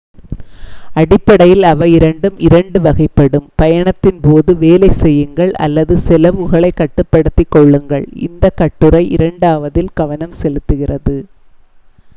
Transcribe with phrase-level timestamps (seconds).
[0.95, 8.07] அடிப்படையில் அவை இரண்டு 2 வகைப்படும்: பயணத்தின் போது வேலை செய்யுங்கள் அல்லது செலவுகளைக் கட்டுப்படுத்திக் கொள்ளுங்கள்.
[8.27, 11.17] இந்த கட்டுரை இரண்டாவதில் கவனம் செலுத்துகிறது